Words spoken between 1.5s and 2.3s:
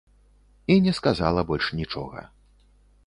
больш нічога.